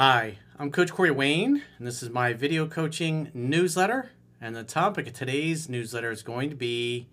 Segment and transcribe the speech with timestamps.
[0.00, 4.12] Hi, I'm Coach Corey Wayne, and this is my video coaching newsletter.
[4.40, 7.08] And the topic of today's newsletter is going to be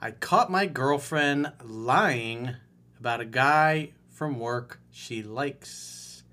[0.00, 2.56] I caught my girlfriend lying
[2.98, 6.24] about a guy from work she likes.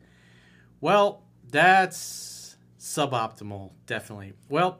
[0.79, 4.33] Well, that's suboptimal, definitely.
[4.49, 4.79] Well,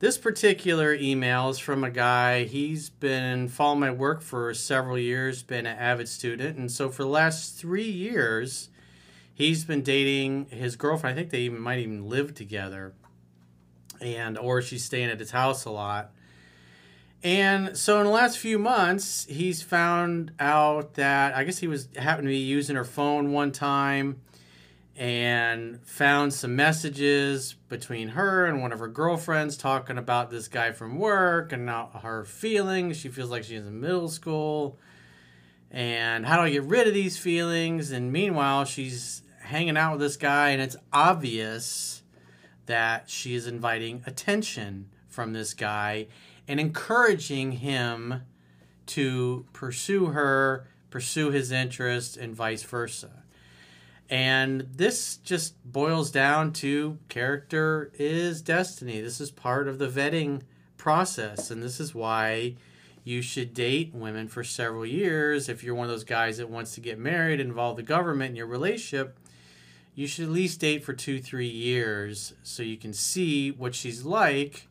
[0.00, 2.42] this particular email is from a guy.
[2.42, 7.04] He's been following my work for several years, been an avid student, and so for
[7.04, 8.70] the last three years,
[9.36, 11.14] he's been dating his girlfriend.
[11.14, 12.94] I think they even might even live together,
[14.00, 16.10] and or she's staying at his house a lot.
[17.22, 21.88] And so in the last few months, he's found out that I guess he was
[21.96, 24.20] happened to be using her phone one time
[24.96, 30.72] and found some messages between her and one of her girlfriends talking about this guy
[30.72, 32.96] from work and not her feelings.
[32.96, 34.78] She feels like she's in middle school.
[35.70, 37.90] And how do I get rid of these feelings?
[37.90, 42.02] And meanwhile, she's hanging out with this guy, and it's obvious
[42.66, 46.06] that she is inviting attention from this guy
[46.46, 48.22] and encouraging him
[48.86, 53.22] to pursue her, pursue his interest, and vice versa.
[54.08, 59.00] And this just boils down to character is destiny.
[59.00, 60.42] This is part of the vetting
[60.76, 61.50] process.
[61.50, 62.54] And this is why
[63.02, 65.48] you should date women for several years.
[65.48, 68.36] If you're one of those guys that wants to get married, involve the government in
[68.36, 69.18] your relationship,
[69.96, 74.04] you should at least date for two, three years so you can see what she's
[74.04, 74.68] like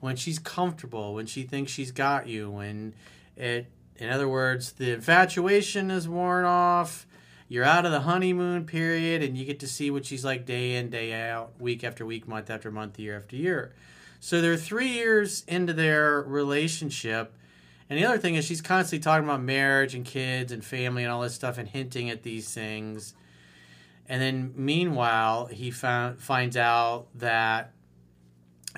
[0.00, 2.92] when she's comfortable, when she thinks she's got you, when
[3.34, 7.06] it, in other words, the infatuation is worn off
[7.48, 10.76] you're out of the honeymoon period and you get to see what she's like day
[10.76, 13.72] in, day out, week after week, month after month, year after year.
[14.18, 17.34] So they're three years into their relationship.
[17.90, 21.12] And the other thing is she's constantly talking about marriage and kids and family and
[21.12, 23.14] all this stuff and hinting at these things.
[24.08, 27.72] And then meanwhile, he found finds out that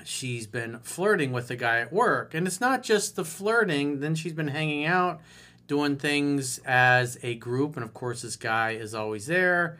[0.03, 2.33] she's been flirting with the guy at work.
[2.33, 5.21] And it's not just the flirting, then she's been hanging out
[5.67, 7.75] doing things as a group.
[7.75, 9.77] And of course, this guy is always there.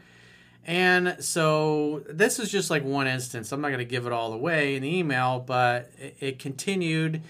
[0.65, 3.53] And so this is just like one instance.
[3.53, 7.21] I'm not going to give it all away in the email, but it, it continued.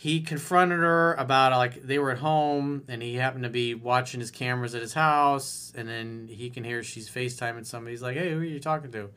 [0.00, 4.18] He confronted her about like they were at home and he happened to be watching
[4.18, 5.74] his cameras at his house.
[5.76, 7.92] And then he can hear she's FaceTiming somebody.
[7.92, 9.10] He's like, hey, who are you talking to?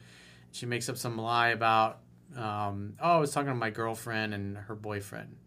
[0.51, 1.99] She makes up some lie about,
[2.35, 5.37] um, oh, I was talking to my girlfriend and her boyfriend.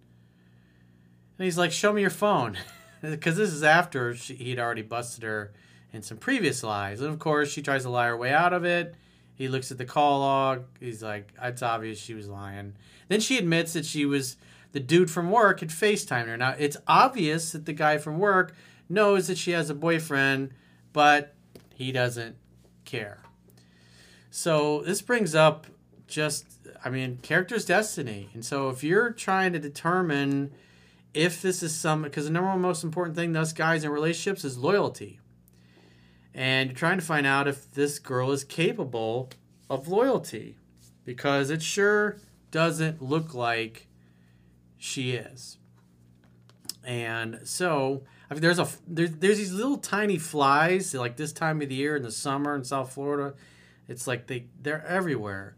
[1.36, 2.56] And he's like, show me your phone.
[3.02, 5.52] because this is after she, he'd already busted her
[5.92, 7.02] in some previous lies.
[7.02, 8.94] And of course, she tries to lie her way out of it.
[9.34, 10.64] He looks at the call log.
[10.80, 12.74] He's like, it's obvious she was lying.
[13.08, 14.38] Then she admits that she was
[14.72, 16.36] the dude from work had FaceTimed her.
[16.36, 18.54] Now, it's obvious that the guy from work
[18.88, 20.50] knows that she has a boyfriend,
[20.92, 21.34] but
[21.74, 22.36] he doesn't
[22.84, 23.18] care.
[24.30, 25.66] So this brings up
[26.06, 26.46] just,
[26.84, 28.28] I mean, character's destiny.
[28.34, 30.52] And so if you're trying to determine
[31.16, 34.44] if this is some because the number one most important thing those guys in relationships
[34.44, 35.18] is loyalty
[36.34, 39.30] and you're trying to find out if this girl is capable
[39.70, 40.58] of loyalty
[41.06, 42.18] because it sure
[42.50, 43.86] doesn't look like
[44.86, 45.58] she is
[46.84, 51.60] and so I mean, there's a there's, there's these little tiny flies like this time
[51.62, 53.34] of the year in the summer in south florida
[53.88, 55.56] it's like they they're everywhere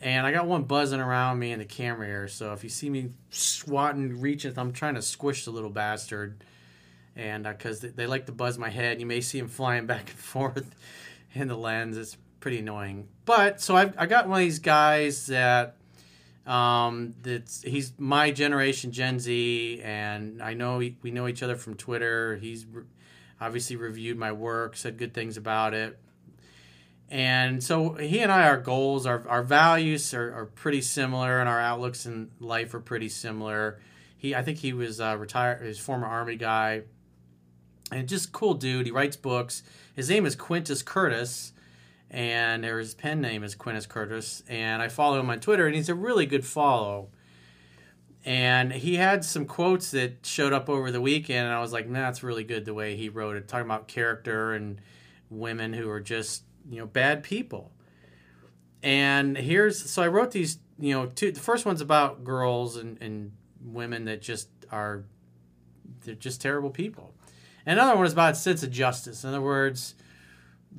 [0.00, 2.28] and I got one buzzing around me in the camera here.
[2.28, 6.44] So if you see me swatting, reaching, I'm trying to squish the little bastard,
[7.16, 9.86] and because uh, they, they, like to buzz my head, you may see him flying
[9.88, 10.74] back and forth
[11.34, 11.96] in the lens.
[11.96, 13.08] It's pretty annoying.
[13.24, 15.76] But so I've, I got one of these guys that
[16.48, 21.74] um, that's he's my generation, Gen Z, and I know we, know each other from
[21.76, 22.36] Twitter.
[22.36, 22.84] He's re-
[23.40, 25.98] obviously reviewed my work, said good things about it
[27.10, 31.48] And so he and I, our goals, our, our values are, are pretty similar, and
[31.48, 33.80] our outlooks in life are pretty similar.
[34.16, 36.82] He, I think he was uh, retired, his former army guy,
[37.90, 38.84] and just cool dude.
[38.86, 39.62] He writes books.
[39.94, 41.52] His name is Quintus Curtius,
[42.10, 44.42] and his pen name is Quintus Curtius.
[44.48, 47.08] And I follow him on Twitter, and he's a really good follow.
[48.24, 51.90] And he had some quotes that showed up over the weekend, and I was like,
[51.90, 54.80] that's really good the way he wrote it, talking about character and
[55.30, 57.72] women who are just you know bad people.
[58.82, 61.32] And here's so I wrote these you know two.
[61.32, 63.32] The first one's about girls and and
[63.64, 65.04] women that just are
[66.04, 67.14] they're just terrible people.
[67.66, 69.24] Another one is about sense of justice.
[69.24, 69.94] In other words,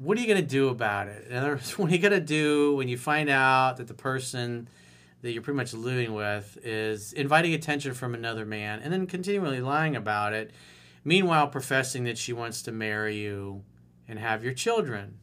[0.01, 1.27] what are you going to do about it?
[1.29, 3.93] In other words, what are you going to do when you find out that the
[3.93, 4.69] person
[5.21, 9.59] that you're pretty much living with is inviting attention from another man and then continually
[9.59, 10.51] lying about it,
[11.03, 13.63] meanwhile professing that she wants to marry you
[14.07, 15.19] and have your children?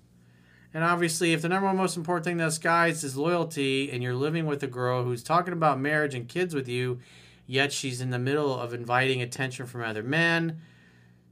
[0.75, 4.03] And obviously, if the number one most important thing to us guys is loyalty, and
[4.03, 7.01] you're living with a girl who's talking about marriage and kids with you,
[7.47, 10.61] yet she's in the middle of inviting attention from other men,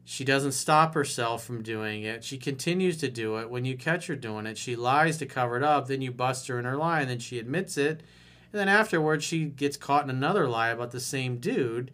[0.05, 2.23] she doesn't stop herself from doing it.
[2.25, 3.49] She continues to do it.
[3.49, 5.89] When you catch her doing it, she lies to cover it up.
[5.89, 8.03] Then you bust her in her lie, and then she admits it.
[8.53, 11.91] And then afterwards, she gets caught in another lie about the same dude.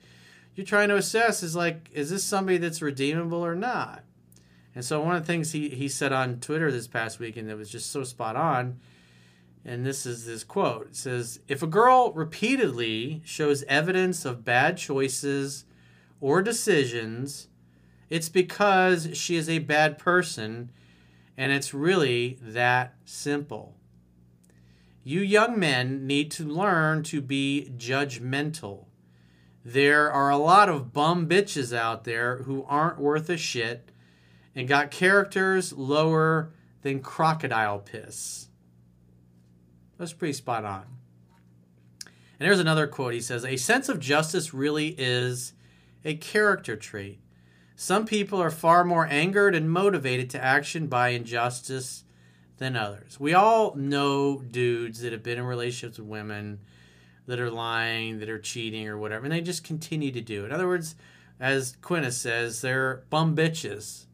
[0.57, 4.03] You're trying to assess is like, is this somebody that's redeemable or not?
[4.75, 7.57] And so one of the things he, he said on Twitter this past weekend that
[7.57, 8.79] was just so spot on,
[9.65, 10.89] and this is this quote.
[10.89, 15.65] It says, If a girl repeatedly shows evidence of bad choices
[16.21, 17.49] or decisions,
[18.11, 20.71] it's because she is a bad person,
[21.37, 23.77] and it's really that simple.
[25.05, 28.87] You young men need to learn to be judgmental.
[29.65, 33.91] There are a lot of bum bitches out there who aren't worth a shit
[34.55, 36.53] and got characters lower
[36.83, 38.49] than crocodile piss.
[39.99, 40.85] That's pretty spot on.
[42.39, 43.15] And there's another quote.
[43.15, 45.53] He says, A sense of justice really is
[46.05, 47.21] a character trait.
[47.81, 52.05] Some people are far more angered and motivated to action by injustice
[52.59, 53.19] than others.
[53.19, 56.59] We all know dudes that have been in relationships with women
[57.25, 60.49] that are lying, that are cheating, or whatever, and they just continue to do it.
[60.49, 60.95] In other words,
[61.41, 64.05] as Quintus says, they're bum bitches.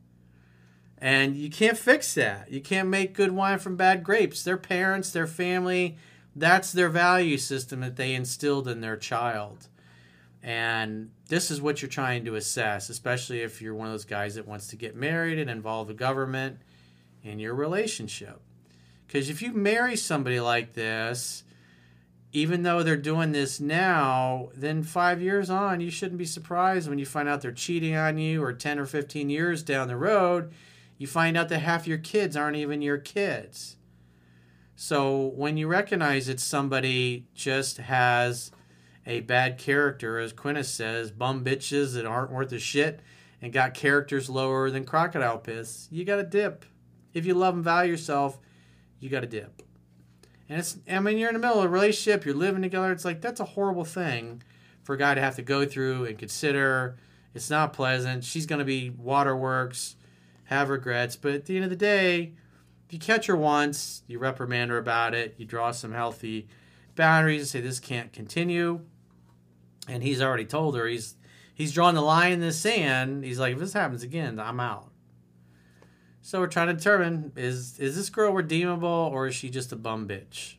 [0.97, 2.53] And you can't fix that.
[2.53, 4.45] You can't make good wine from bad grapes.
[4.45, 5.99] Their parents, their family,
[6.37, 9.67] that's their value system that they instilled in their child.
[10.47, 14.37] And this is what you're trying to assess, especially if you're one of those guys
[14.37, 16.61] that wants to get married and involve the government
[17.25, 18.41] in your relationship.
[19.05, 21.43] Because if you marry somebody like this,
[22.31, 27.01] even though they're doing this now, then five years on, you shouldn't be surprised when
[27.01, 30.53] you find out they're cheating on you, or 10 or 15 years down the road,
[30.97, 33.79] you find out that half your kids aren't even your kids.
[34.77, 38.53] So when you recognize that somebody just has
[39.07, 43.01] a bad character, as Quintus says, bum bitches that aren't worth a shit
[43.41, 46.65] and got characters lower than crocodile piss, you got to dip.
[47.15, 48.39] If you love and value yourself,
[48.99, 49.63] you got to dip.
[50.49, 52.93] And it's, I mean, you're in the middle of a relationship, you're living together.
[52.93, 54.43] It's like, that's a horrible thing
[54.83, 56.97] for a guy to have to go through and consider.
[57.35, 58.25] It's not pleasant.
[58.25, 59.97] She's going to be waterworks
[60.45, 61.17] have regrets.
[61.17, 62.33] But at the end of the day,
[62.87, 66.49] if you catch her once, you reprimand her about it, you draw some healthy
[66.95, 68.81] boundaries and say this can't continue.
[69.89, 71.17] And he's already told her he's
[71.55, 73.25] he's drawn the line in the sand.
[73.25, 74.91] He's like, if this happens again, I'm out.
[76.23, 79.77] So we're trying to determine is is this girl redeemable or is she just a
[79.77, 80.57] bum bitch?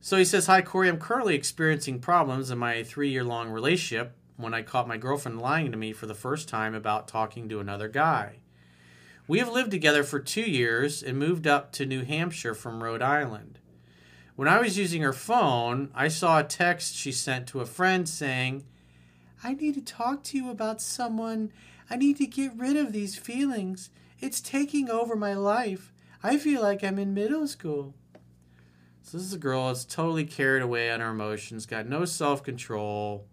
[0.00, 4.14] So he says, Hi Corey, I'm currently experiencing problems in my three year long relationship
[4.36, 7.60] when I caught my girlfriend lying to me for the first time about talking to
[7.60, 8.40] another guy.
[9.26, 13.02] We have lived together for two years and moved up to New Hampshire from Rhode
[13.02, 13.58] Island.
[14.36, 18.08] When I was using her phone, I saw a text she sent to a friend
[18.08, 18.64] saying,
[19.42, 21.52] I need to talk to you about someone.
[21.90, 23.90] I need to get rid of these feelings.
[24.20, 25.92] It's taking over my life.
[26.22, 27.94] I feel like I'm in middle school.
[29.02, 32.42] So, this is a girl that's totally carried away on her emotions, got no self
[32.42, 33.26] control,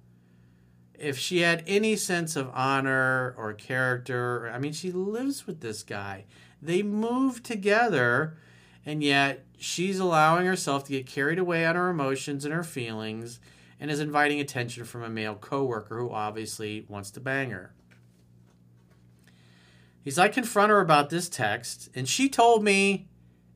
[1.04, 5.84] if she had any sense of honor or character, I mean, she lives with this
[5.84, 6.26] guy.
[6.62, 8.38] They move together,
[8.86, 13.40] and yet she's allowing herself to get carried away on her emotions and her feelings
[13.80, 17.74] and is inviting attention from a male coworker who obviously wants to bang her.
[20.02, 23.08] He's I confront her about this text, and she told me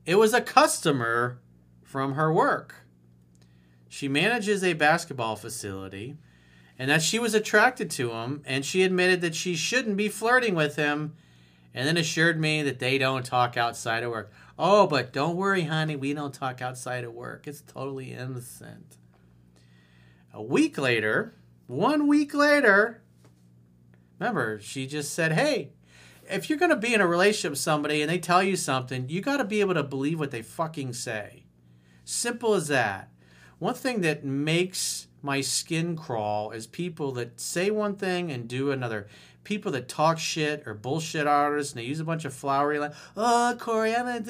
[0.06, 1.40] it was a customer
[1.82, 2.86] from her work.
[3.88, 6.16] She manages a basketball facility
[6.78, 10.54] and that she was attracted to him, and she admitted that she shouldn't be flirting
[10.54, 11.14] with him,
[11.74, 14.32] and then assured me that they don't talk outside of work.
[14.58, 15.94] Oh, but don't worry, honey.
[15.94, 17.46] We don't talk outside of work.
[17.46, 18.96] It's totally innocent.
[20.34, 21.34] A week later,
[21.68, 23.02] one week later,
[24.18, 25.70] remember, she just said, Hey,
[26.28, 29.08] if you're going to be in a relationship with somebody and they tell you something,
[29.08, 31.44] you got to be able to believe what they fucking say.
[32.04, 33.10] Simple as that.
[33.58, 38.70] One thing that makes my skin crawl is people that say one thing and do
[38.70, 39.08] another.
[39.48, 42.92] People that talk shit or bullshit artists and they use a bunch of flowery like,
[43.16, 44.20] oh Corey, I'm a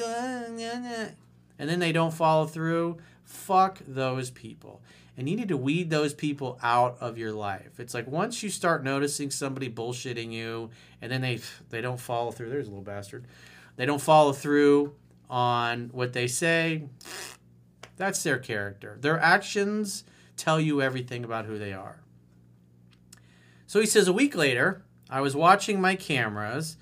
[1.58, 2.98] and then they don't follow through.
[3.24, 4.80] Fuck those people.
[5.16, 7.80] And you need to weed those people out of your life.
[7.80, 10.70] It's like once you start noticing somebody bullshitting you
[11.02, 12.50] and then they they don't follow through.
[12.50, 13.26] There's a little bastard.
[13.74, 14.94] They don't follow through
[15.28, 16.84] on what they say.
[17.96, 18.98] That's their character.
[19.00, 20.04] Their actions
[20.36, 21.98] tell you everything about who they are.
[23.66, 26.76] So he says, a week later, I was watching my cameras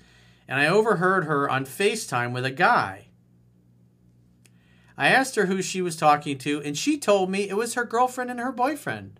[0.47, 3.07] and I overheard her on FaceTime with a guy.
[4.97, 7.85] I asked her who she was talking to, and she told me it was her
[7.85, 9.19] girlfriend and her boyfriend.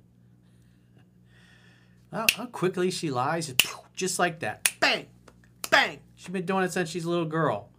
[2.12, 3.54] Well, how quickly she lies,
[3.96, 4.72] just like that.
[4.80, 5.06] Bang!
[5.70, 6.00] Bang!
[6.16, 7.70] She's been doing it since she's a little girl.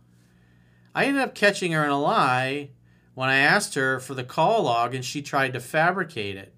[0.95, 2.71] I ended up catching her in a lie
[3.15, 6.55] when I asked her for the call log and she tried to fabricate it.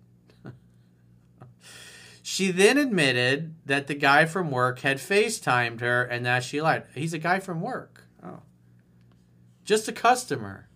[2.31, 6.85] She then admitted that the guy from work had FaceTimed her and that she lied.
[6.95, 8.05] He's a guy from work.
[8.23, 8.43] Oh.
[9.65, 10.69] Just a customer.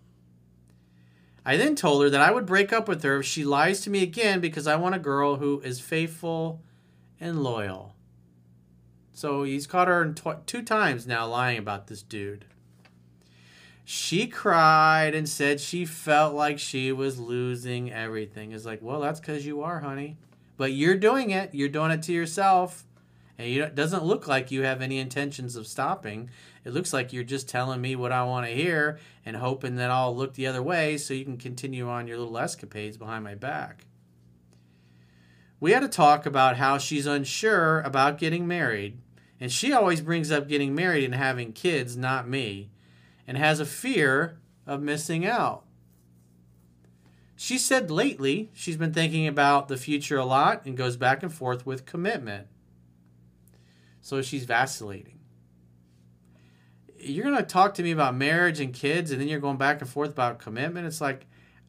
[1.47, 3.91] I then told her that I would break up with her if she lies to
[3.91, 6.61] me again because I want a girl who is faithful
[7.21, 7.95] and loyal.
[9.13, 12.47] So he's caught her tw- two times now lying about this dude.
[13.85, 18.51] She cried and said she felt like she was losing everything.
[18.51, 20.17] It's like, well, that's because you are, honey.
[20.57, 21.55] But you're doing it.
[21.55, 22.85] You're doing it to yourself.
[23.39, 26.31] And it doesn't look like you have any intentions of stopping.
[26.65, 29.91] It looks like you're just telling me what I want to hear and hoping that
[29.91, 33.35] I'll look the other way so you can continue on your little escapades behind my
[33.35, 33.87] back.
[35.59, 38.99] We had a talk about how she's unsure about getting married.
[39.41, 42.71] And she always brings up getting married and having kids, not me
[43.27, 45.64] and has a fear of missing out.
[47.37, 51.33] She said lately she's been thinking about the future a lot and goes back and
[51.33, 52.47] forth with commitment.
[54.01, 55.19] So she's vacillating.
[56.99, 59.81] You're going to talk to me about marriage and kids, and then you're going back
[59.81, 60.87] and forth about commitment.
[60.87, 61.27] It's like,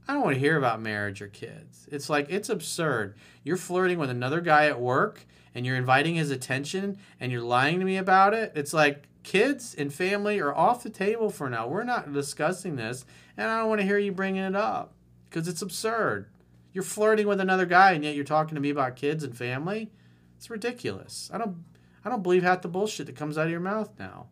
[0.07, 1.87] I don't want to hear about marriage or kids.
[1.91, 3.15] It's like, it's absurd.
[3.43, 7.79] You're flirting with another guy at work and you're inviting his attention and you're lying
[7.79, 8.53] to me about it.
[8.55, 11.67] It's like, kids and family are off the table for now.
[11.67, 13.05] We're not discussing this,
[13.35, 14.94] and I don't want to hear you bringing it up
[15.35, 16.29] because it's absurd.
[16.71, 19.91] You're flirting with another guy, and yet you're talking to me about kids and family.
[20.37, 21.29] It's ridiculous.
[21.33, 21.65] I don't,
[22.05, 24.27] I don't believe half the bullshit that comes out of your mouth now.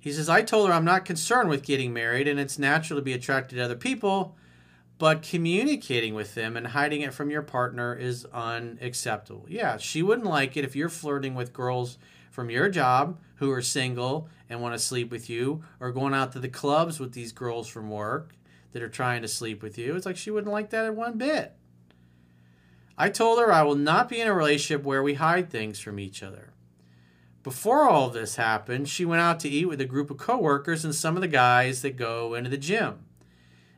[0.00, 3.04] He says, I told her I'm not concerned with getting married, and it's natural to
[3.04, 4.36] be attracted to other people,
[4.98, 9.46] but communicating with them and hiding it from your partner is unacceptable.
[9.48, 11.98] Yeah, she wouldn't like it if you're flirting with girls
[12.32, 16.32] from your job who are single and want to sleep with you, or going out
[16.32, 18.34] to the clubs with these girls from work
[18.72, 19.96] that are trying to sleep with you.
[19.96, 21.54] It's like she wouldn't like that at one bit.
[22.96, 26.00] I told her I will not be in a relationship where we hide things from
[26.00, 26.52] each other.
[27.44, 30.94] Before all this happened, she went out to eat with a group of coworkers and
[30.94, 33.04] some of the guys that go into the gym.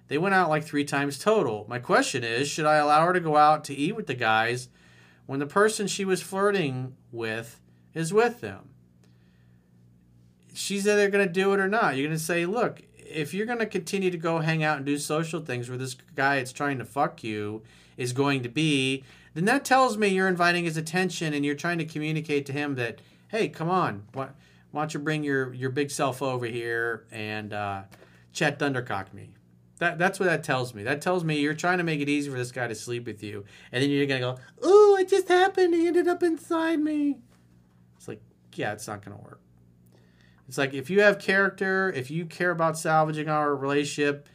[0.09, 1.67] They went out like three times total.
[1.69, 4.69] My question is should I allow her to go out to eat with the guys
[5.27, 7.61] when the person she was flirting with
[7.95, 8.71] is with them.
[10.53, 11.97] She's either going to do it or not.
[11.97, 14.87] You're going to say, look, if you're going to continue to go hang out and
[14.87, 17.63] do social things where this guy that's trying to fuck you
[17.97, 21.79] is going to be, then that tells me you're inviting his attention and you're trying
[21.79, 24.29] to communicate to him that, hey, come on, why,
[24.71, 27.83] why don't you bring your, your big self over here and uh,
[28.33, 29.31] chat Thundercock me?
[29.79, 30.83] That, that's what that tells me.
[30.83, 33.23] That tells me you're trying to make it easy for this guy to sleep with
[33.23, 33.45] you.
[33.73, 35.75] And then you're going to go, oh, it just happened.
[35.75, 37.17] He ended up inside me
[37.97, 38.21] It's like,
[38.55, 39.41] yeah, it's not going to work.
[40.51, 44.29] It's like if you have character, if you care about salvaging our relationship,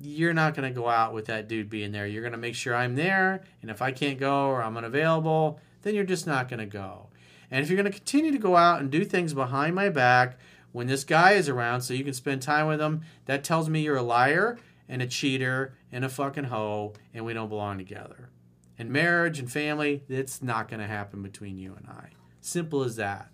[0.00, 2.06] you're not going to go out with that dude being there.
[2.06, 5.58] You're going to make sure I'm there, and if I can't go or I'm unavailable,
[5.82, 7.08] then you're just not going to go.
[7.50, 10.38] And if you're going to continue to go out and do things behind my back
[10.70, 13.80] when this guy is around so you can spend time with him, that tells me
[13.80, 18.30] you're a liar and a cheater and a fucking hoe and we don't belong together.
[18.76, 22.10] In marriage and family, it's not going to happen between you and I.
[22.40, 23.32] Simple as that.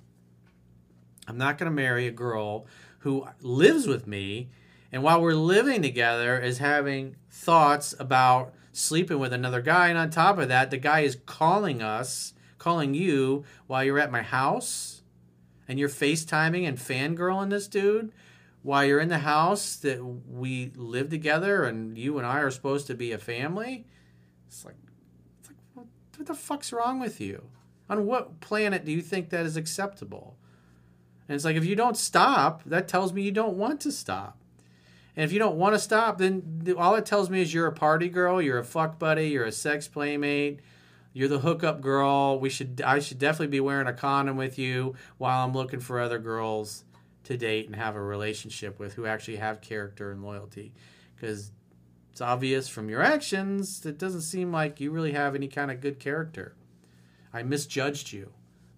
[1.27, 2.67] I'm not going to marry a girl
[3.01, 4.49] who lives with me
[4.93, 10.11] and while we're living together is having thoughts about sleeping with another guy and on
[10.11, 15.03] top of that the guy is calling us calling you while you're at my house
[15.69, 18.13] and you're facetiming and fangirling this dude
[18.63, 22.87] while you're in the house that we live together and you and I are supposed
[22.87, 23.85] to be a family.
[24.47, 24.77] It's like,
[25.39, 27.51] it's like what, what the fuck's wrong with you?
[27.91, 30.39] On what planet do you think that is acceptable?
[31.29, 34.39] And it's like, if you don't stop, that tells me you don't want to stop.
[35.17, 37.73] And if you don't want to stop, then all it tells me is you're a
[37.73, 40.61] party girl, you're a fuck buddy, you're a sex playmate,
[41.13, 42.39] you're the hookup girl.
[42.41, 46.01] We should I should definitely be wearing a condom with you while I'm looking for
[46.01, 46.85] other girls
[47.25, 50.73] to date and have a relationship with who actually have character and loyalty.
[51.15, 51.53] Because
[52.11, 55.81] it's obvious from your actions, it doesn't seem like you really have any kind of
[55.81, 56.55] good character.
[57.33, 58.33] I misjudged you,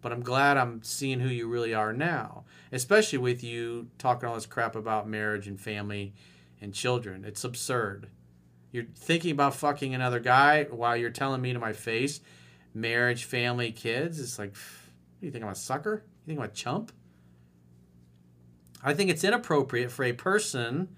[0.07, 4.37] but I'm glad I'm seeing who you really are now, especially with you talking all
[4.37, 6.15] this crap about marriage and family
[6.61, 7.25] and children.
[7.25, 8.07] It's absurd.
[8.71, 12.21] You're thinking about fucking another guy while you're telling me to my face
[12.73, 14.21] marriage, family, kids.
[14.21, 14.55] It's like,
[15.21, 16.05] you think I'm a sucker?
[16.25, 16.93] You think I'm a chump?
[18.85, 20.95] I think it's inappropriate for a person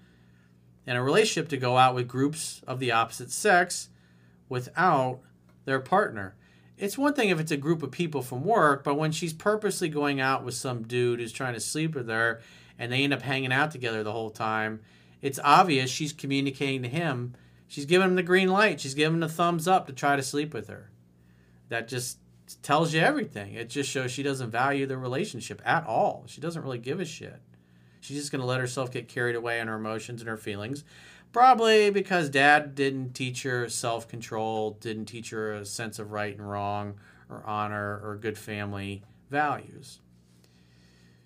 [0.85, 3.89] in a relationship to go out with groups of the opposite sex
[4.49, 5.21] without
[5.65, 6.35] their partner.
[6.79, 9.89] It's one thing if it's a group of people from work, but when she's purposely
[9.89, 12.39] going out with some dude who's trying to sleep with her
[12.79, 14.79] and they end up hanging out together the whole time,
[15.21, 17.35] it's obvious she's communicating to him.
[17.67, 18.79] She's giving him the green light.
[18.79, 20.89] She's giving him the thumbs up to try to sleep with her.
[21.67, 22.17] That just
[22.63, 23.55] tells you everything.
[23.55, 26.23] It just shows she doesn't value the relationship at all.
[26.27, 27.41] She doesn't really give a shit.
[27.99, 30.85] She's just going to let herself get carried away in her emotions and her feelings.
[31.31, 36.35] Probably because dad didn't teach her self control, didn't teach her a sense of right
[36.35, 39.99] and wrong, or honor, or good family values.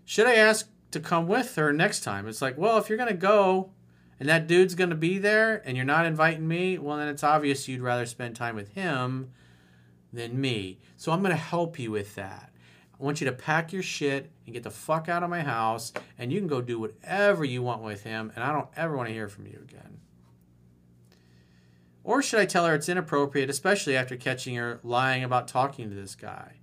[0.05, 2.27] Should I ask to come with her next time?
[2.27, 3.71] It's like, well, if you're going to go
[4.19, 7.23] and that dude's going to be there and you're not inviting me, well, then it's
[7.23, 9.31] obvious you'd rather spend time with him
[10.11, 10.79] than me.
[10.97, 12.52] So I'm going to help you with that.
[12.99, 15.93] I want you to pack your shit and get the fuck out of my house,
[16.17, 19.09] and you can go do whatever you want with him, and I don't ever want
[19.09, 19.99] to hear from you again.
[22.03, 25.95] Or should I tell her it's inappropriate, especially after catching her lying about talking to
[25.95, 26.59] this guy?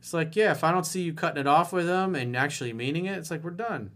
[0.00, 2.72] It's like, yeah, if I don't see you cutting it off with him and actually
[2.72, 3.92] meaning it, it's like, we're done.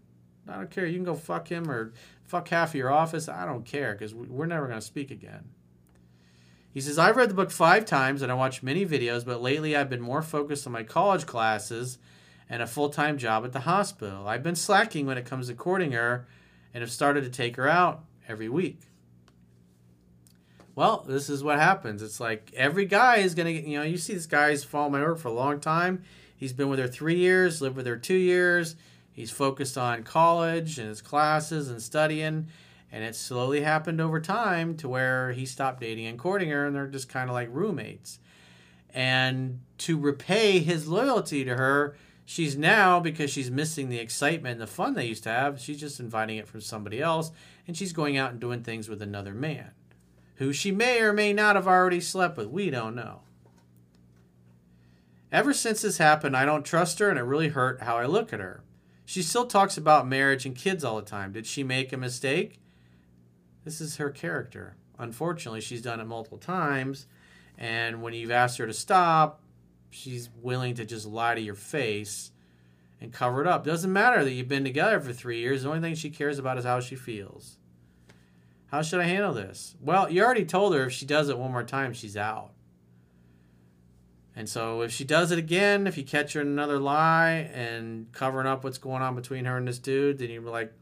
[0.48, 0.86] I don't care.
[0.86, 1.92] You can go fuck him or
[2.24, 3.28] fuck half of your office.
[3.28, 5.48] I don't care because we're never going to speak again.
[6.74, 9.76] He says, I've read the book five times and I watched many videos, but lately
[9.76, 11.98] I've been more focused on my college classes
[12.50, 14.26] and a full time job at the hospital.
[14.26, 16.26] I've been slacking when it comes to courting her
[16.74, 18.80] and have started to take her out every week.
[20.74, 22.02] Well, this is what happens.
[22.02, 24.94] It's like every guy is going to get, you know, you see this guy's following
[24.94, 26.02] my work for a long time.
[26.36, 28.74] He's been with her three years, lived with her two years.
[29.12, 32.48] He's focused on college and his classes and studying
[32.94, 36.76] and it slowly happened over time to where he stopped dating and courting her, and
[36.76, 38.20] they're just kind of like roommates.
[38.90, 44.60] And to repay his loyalty to her, she's now, because she's missing the excitement and
[44.60, 47.32] the fun they used to have, she's just inviting it from somebody else,
[47.66, 49.72] and she's going out and doing things with another man
[50.36, 52.46] who she may or may not have already slept with.
[52.46, 53.22] We don't know.
[55.32, 58.32] Ever since this happened, I don't trust her, and it really hurt how I look
[58.32, 58.62] at her.
[59.04, 61.32] She still talks about marriage and kids all the time.
[61.32, 62.60] Did she make a mistake?
[63.64, 64.76] This is her character.
[64.98, 67.06] Unfortunately, she's done it multiple times,
[67.58, 69.40] and when you've asked her to stop,
[69.90, 72.30] she's willing to just lie to your face
[73.00, 73.64] and cover it up.
[73.64, 75.62] Doesn't matter that you've been together for three years.
[75.62, 77.58] The only thing she cares about is how she feels.
[78.68, 79.76] How should I handle this?
[79.80, 82.50] Well, you already told her if she does it one more time, she's out.
[84.36, 88.10] And so if she does it again, if you catch her in another lie and
[88.12, 90.72] covering up what's going on between her and this dude, then you're like,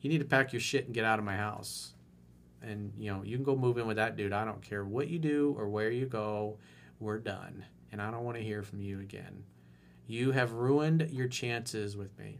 [0.00, 1.92] you need to pack your shit and get out of my house
[2.66, 4.32] and you know you can go move in with that dude.
[4.32, 6.58] I don't care what you do or where you go
[6.98, 7.64] we're done.
[7.92, 9.44] And i don't want to hear from you again.
[10.06, 12.38] You have ruined your chances with me.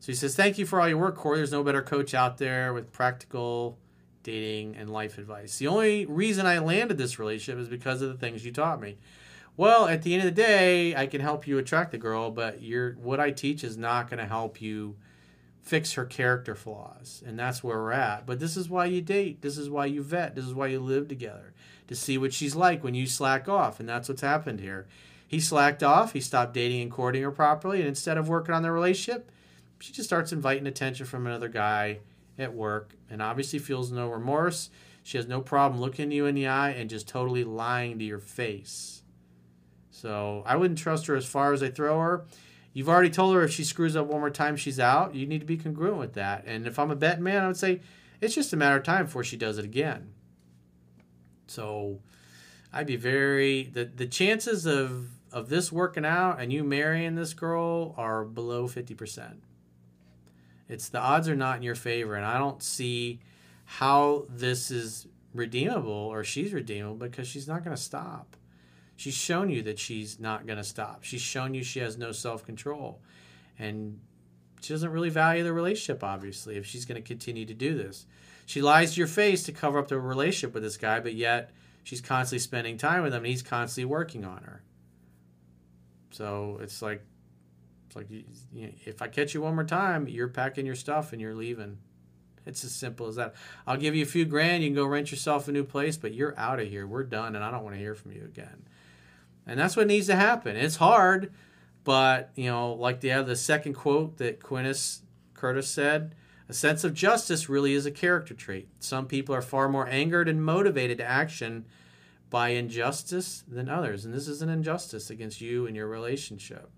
[0.00, 1.38] So he says thank you for all your work corey.
[1.38, 3.78] There's no better coach out there with practical
[4.22, 5.58] dating and life advice.
[5.58, 8.98] The only reason i landed this relationship is because of the things you taught me.
[9.56, 12.62] Well at the end of the day i can help you attract the girl but
[12.62, 14.96] your what i teach is not going to help you
[15.64, 17.22] fix her character flaws.
[17.26, 18.26] And that's where we're at.
[18.26, 19.40] But this is why you date.
[19.40, 20.34] This is why you vet.
[20.34, 21.54] This is why you live together
[21.88, 23.80] to see what she's like when you slack off.
[23.80, 24.86] And that's what's happened here.
[25.26, 26.12] He slacked off.
[26.12, 27.78] He stopped dating and courting her properly.
[27.80, 29.32] And instead of working on their relationship,
[29.78, 32.00] she just starts inviting attention from another guy
[32.38, 34.68] at work and obviously feels no remorse.
[35.02, 38.18] She has no problem looking you in the eye and just totally lying to your
[38.18, 39.02] face.
[39.90, 42.24] So I wouldn't trust her as far as I throw her.
[42.74, 45.14] You've already told her if she screws up one more time, she's out.
[45.14, 46.44] You need to be congruent with that.
[46.44, 47.80] And if I'm a betting man, I would say
[48.20, 50.12] it's just a matter of time before she does it again.
[51.46, 52.00] So
[52.72, 57.32] I'd be very the the chances of of this working out and you marrying this
[57.32, 59.42] girl are below fifty percent.
[60.68, 63.20] It's the odds are not in your favor, and I don't see
[63.64, 68.36] how this is redeemable or she's redeemable because she's not going to stop.
[68.96, 71.02] She's shown you that she's not going to stop.
[71.02, 73.00] She's shown you she has no self control.
[73.58, 74.00] And
[74.60, 78.06] she doesn't really value the relationship, obviously, if she's going to continue to do this.
[78.46, 81.50] She lies to your face to cover up the relationship with this guy, but yet
[81.82, 84.62] she's constantly spending time with him and he's constantly working on her.
[86.10, 87.02] So it's like,
[87.86, 91.12] it's like you know, if I catch you one more time, you're packing your stuff
[91.12, 91.78] and you're leaving.
[92.46, 93.34] It's as simple as that.
[93.66, 94.62] I'll give you a few grand.
[94.62, 96.86] You can go rent yourself a new place, but you're out of here.
[96.86, 98.66] We're done, and I don't want to hear from you again.
[99.46, 100.56] And that's what needs to happen.
[100.56, 101.32] It's hard,
[101.84, 105.02] but you know, like the the second quote that Quintus
[105.34, 106.14] Curtius said,
[106.48, 108.68] a sense of justice really is a character trait.
[108.78, 111.66] Some people are far more angered and motivated to action
[112.30, 116.70] by injustice than others, and this is an injustice against you and your relationship.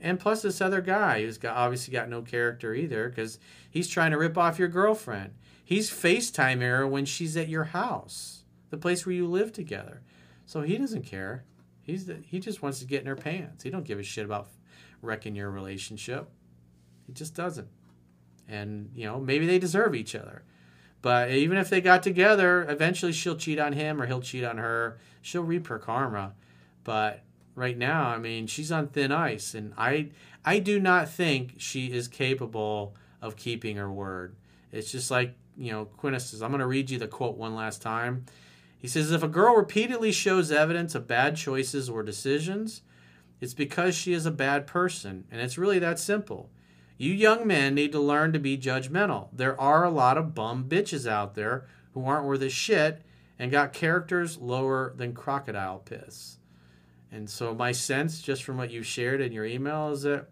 [0.00, 3.38] And plus, this other guy who's got obviously got no character either, because
[3.70, 5.34] he's trying to rip off your girlfriend.
[5.64, 10.02] He's FaceTime her when she's at your house, the place where you live together.
[10.44, 11.44] So he doesn't care.
[11.82, 13.62] He's the, he just wants to get in her pants.
[13.62, 14.48] He don't give a shit about
[15.00, 16.30] wrecking your relationship.
[17.06, 17.68] He just doesn't.
[18.48, 20.42] And you know maybe they deserve each other,
[21.00, 24.58] but even if they got together, eventually she'll cheat on him or he'll cheat on
[24.58, 24.98] her.
[25.20, 26.34] She'll reap her karma.
[26.84, 27.22] But
[27.54, 30.10] right now, I mean, she's on thin ice, and I
[30.44, 34.36] I do not think she is capable of keeping her word.
[34.70, 36.42] It's just like you know Quintus says.
[36.42, 38.26] I'm going to read you the quote one last time.
[38.82, 42.82] He says, If a girl repeatedly shows evidence of bad choices or decisions,
[43.40, 45.24] it's because she is a bad person.
[45.30, 46.50] And it's really that simple.
[46.98, 49.28] You young men need to learn to be judgmental.
[49.32, 51.64] There are a lot of bum bitches out there
[51.94, 53.02] who aren't worth a shit
[53.38, 56.38] and got characters lower than crocodile piss.
[57.12, 60.26] And so, my sense, just from what you shared in your email, is that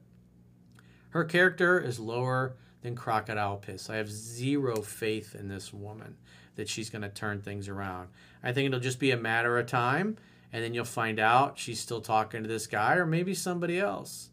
[1.11, 3.89] her character is lower than crocodile piss.
[3.89, 6.17] I have zero faith in this woman
[6.57, 8.09] that she's going to turn things around.
[8.43, 10.17] I think it'll just be a matter of time,
[10.53, 14.31] and then you'll find out she's still talking to this guy or maybe somebody else.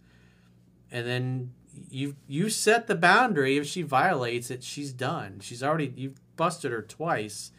[0.91, 1.53] And then
[1.89, 3.57] you you set the boundary.
[3.57, 5.39] If she violates it, she's done.
[5.41, 7.51] She's already you've busted her twice,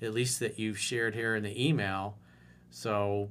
[0.00, 2.16] at least that you've shared here in the email.
[2.70, 3.30] So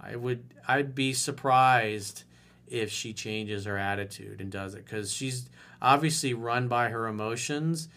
[0.00, 2.24] I would I'd be surprised
[2.66, 5.48] if she changes her attitude and does it because she's
[5.80, 7.88] obviously run by her emotions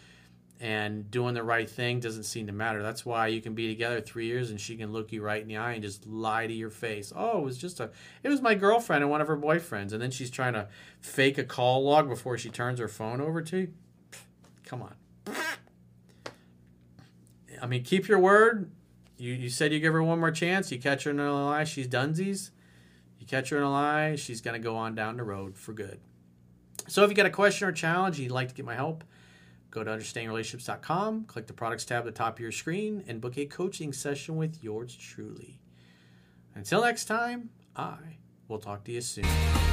[0.62, 2.84] and doing the right thing doesn't seem to matter.
[2.84, 5.48] That's why you can be together three years and she can look you right in
[5.48, 7.14] the eye and just lie to your face.
[7.16, 7.92] Oh, it was just a,
[8.24, 10.68] it was my girlfriend and one of her boyfriends, and then she's trying to
[11.00, 13.74] fake a call log before she turns her phone over to you.
[14.66, 14.96] Come on.
[17.62, 18.72] I mean, keep your word.
[19.18, 20.72] You you said you give her one more chance.
[20.72, 22.52] You catch her in a lie, she's dunsies.
[23.20, 26.00] You catch her in a lie, she's gonna go on down the road for good.
[26.88, 29.04] So if you got a question or challenge, you'd like to get my help
[29.72, 33.38] Go to understandingrelationships.com, click the products tab at the top of your screen, and book
[33.38, 35.60] a coaching session with yours truly.
[36.56, 39.69] Until next time, I will talk to you soon.